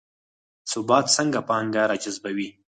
[0.71, 2.49] ثبات څنګه پانګه راجذبوي؟